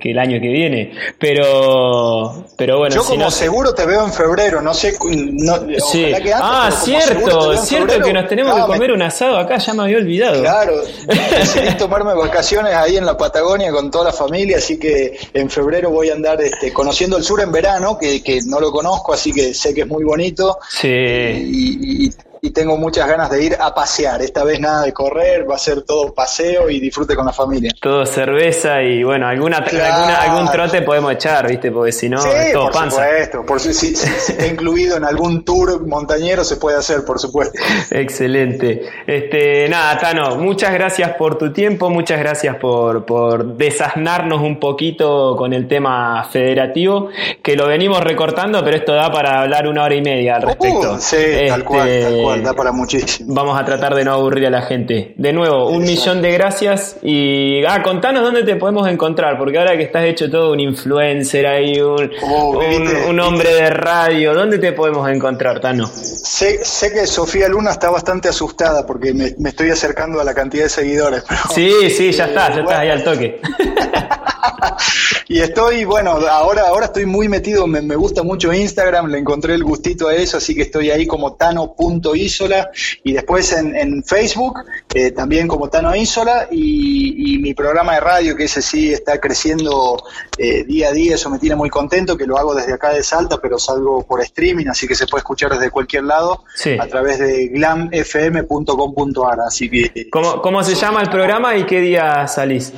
[0.00, 2.85] que, el año que viene, pero, pero bueno...
[2.88, 4.96] Yo como seguro te veo en febrero, no sé...
[5.00, 5.58] No,
[5.90, 6.12] sí.
[6.34, 10.40] ah, cierto, cierto que nos tenemos que comer un asado acá, ya me había olvidado.
[10.40, 15.50] Claro, decidí tomarme vacaciones ahí en la Patagonia con toda la familia, así que en
[15.50, 19.12] febrero voy a andar este, conociendo el sur en verano, que, que no lo conozco,
[19.12, 20.58] así que sé que es muy bonito.
[20.68, 20.88] Sí.
[20.88, 22.12] y, y
[22.56, 24.22] tengo muchas ganas de ir a pasear.
[24.22, 27.70] Esta vez nada de correr, va a ser todo paseo y disfrute con la familia.
[27.80, 31.70] Todo cerveza y bueno, alguna, algún trote podemos echar, ¿viste?
[31.70, 35.86] Porque si no, es todo por Supuesto, por si, si, está incluido en algún tour
[35.86, 37.58] montañero se puede hacer, por supuesto.
[37.90, 38.82] Excelente.
[39.06, 45.36] Este, nada, Tano, muchas gracias por tu tiempo, muchas gracias por, por desasnarnos un poquito
[45.36, 47.08] con el tema federativo,
[47.42, 50.48] que lo venimos recortando, pero esto da para hablar una hora y media al uh,
[50.48, 50.98] respecto.
[50.98, 51.16] sí,
[51.48, 52.25] tal cual, tal cual.
[52.34, 53.34] Da para muchísimo.
[53.34, 55.14] Vamos a tratar de no aburrir a la gente.
[55.16, 59.76] De nuevo, un millón de gracias y ah, contanos dónde te podemos encontrar, porque ahora
[59.76, 62.60] que estás hecho todo un influencer ahí, un, oh,
[63.08, 65.86] un, hombre de radio, ¿dónde te podemos encontrar, Tano?
[65.86, 70.64] Sé, sé que Sofía Luna está bastante asustada porque me, estoy acercando a la cantidad
[70.64, 71.22] de seguidores.
[71.54, 73.40] sí, sí, ya está, ya está ahí al toque.
[75.28, 79.64] y estoy, bueno, ahora, ahora estoy muy metido, me, gusta mucho Instagram, le encontré el
[79.64, 82.70] gustito a eso, así que estoy ahí como tano.isola
[83.04, 84.60] y después en, Facebook
[84.94, 90.02] eh, también como Tano Isola y, mi programa de radio, que ese sí está creciendo
[90.38, 93.02] eh, día a día, eso me tiene muy contento, que lo hago desde acá de
[93.02, 96.44] Salta, pero salgo por streaming, así que se puede escuchar desde cualquier lado
[96.78, 99.40] a través de glamfm.com.ar.
[99.46, 100.08] Así que...
[100.10, 102.72] ¿Cómo, ¿Cómo se llama el programa y qué día salís?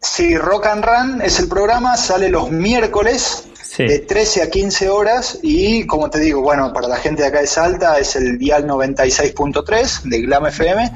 [0.00, 5.38] Sí, Rock and Run es el programa, sale los miércoles de 13 a 15 horas
[5.42, 8.66] y como te digo, bueno, para la gente de acá de Salta es el dial
[8.66, 10.92] 96.3 de Glam FM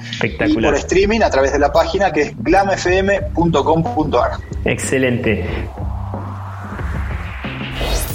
[0.47, 4.33] y por streaming a través de la página que es glamfm.com.ar.
[4.65, 5.45] Excelente.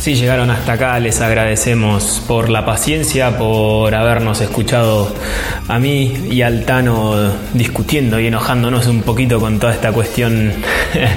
[0.07, 5.13] Si llegaron hasta acá, les agradecemos por la paciencia, por habernos escuchado
[5.67, 10.53] a mí y al Tano discutiendo y enojándonos un poquito con toda esta cuestión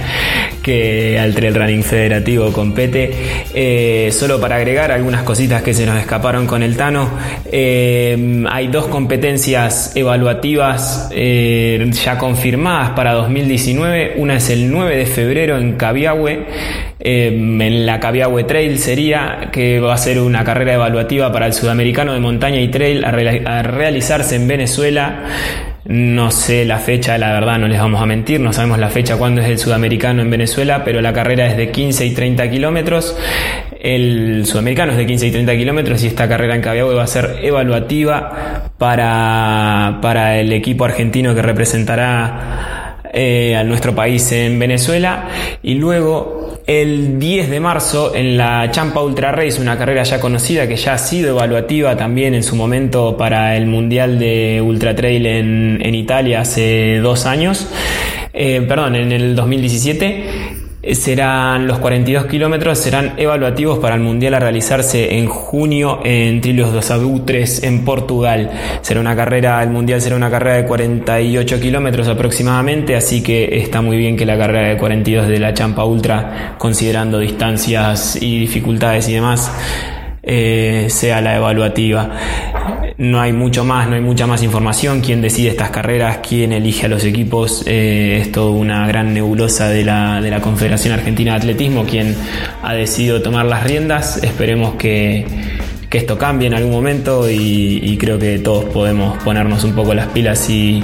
[0.63, 3.13] que al Trail Running Federativo compete.
[3.55, 7.11] Eh, solo para agregar algunas cositas que se nos escaparon con el Tano,
[7.51, 14.15] eh, hay dos competencias evaluativas eh, ya confirmadas para 2019.
[14.17, 16.47] Una es el 9 de febrero en Cabiahue,
[17.03, 22.13] en la Cabiahue Trail sería que va a ser una carrera evaluativa para el sudamericano
[22.13, 25.25] de montaña y trail a realizarse en Venezuela.
[25.87, 29.17] No sé la fecha, la verdad, no les vamos a mentir, no sabemos la fecha
[29.17, 33.17] cuándo es el sudamericano en Venezuela, pero la carrera es de 15 y 30 kilómetros.
[33.81, 37.07] El sudamericano es de 15 y 30 kilómetros y esta carrera en Cabiahue va a
[37.07, 42.80] ser evaluativa para, para el equipo argentino que representará
[43.13, 45.29] eh, a nuestro país en Venezuela.
[45.63, 50.69] Y luego el 10 de marzo en la Champa Ultra Race, una carrera ya conocida
[50.69, 55.27] que ya ha sido evaluativa también en su momento para el Mundial de Ultra Trail
[55.27, 57.67] en, en Italia hace dos años,
[58.33, 64.35] eh, perdón, en el 2017 eh, serán los 42 kilómetros, serán evaluativos para el Mundial
[64.35, 68.51] a realizarse en junio en Trilhos dos Abutres en Portugal.
[68.81, 73.83] Será una carrera, el Mundial será una carrera de 48 kilómetros aproximadamente, así que está
[73.83, 79.09] muy bien que la carrera de 42 de la Champa Ultra, considerando distancias y dificultades
[79.09, 79.53] y demás,
[80.23, 82.11] eh, sea la evaluativa.
[82.99, 85.01] No hay mucho más, no hay mucha más información.
[85.01, 86.19] ¿Quién decide estas carreras?
[86.27, 87.63] ¿Quién elige a los equipos?
[87.67, 92.15] Eh, es todo una gran nebulosa de la, de la Confederación Argentina de Atletismo, quien
[92.63, 94.23] ha decidido tomar las riendas.
[94.23, 95.25] Esperemos que,
[95.91, 100.07] que esto cambie en algún momento y, creo que todos podemos ponernos un poco las
[100.07, 100.83] pilas y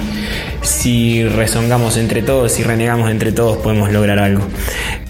[0.61, 4.43] si rezongamos entre todos, y renegamos entre todos, podemos lograr algo.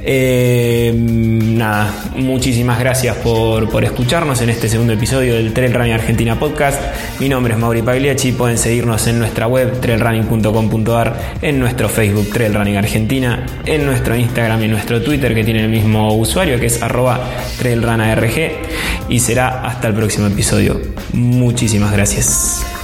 [0.10, 6.40] Eh, nada, muchísimas gracias por, por, escucharnos en este segundo episodio del Trail Running Argentina
[6.40, 6.82] Podcast.
[7.20, 12.54] Mi nombre es Mauri Pagliacci, pueden seguirnos en nuestra web trailrunning.com.ar, en nuestro Facebook Trail
[12.54, 16.82] Running Argentina, en nuestro Instagram y nuestro Twitter que tiene el mismo usuario que es
[16.82, 17.20] arroba
[17.58, 18.52] trailrunarg
[19.10, 20.80] y será hasta el próximo episodio.
[21.14, 22.77] Muchísimas gracias.